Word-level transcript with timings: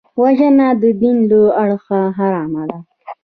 وژنه 0.21 0.67
د 0.81 0.83
دین 1.01 1.17
له 1.29 1.41
اړخه 1.61 1.99
حرامه 2.17 2.63
ده 2.69 2.79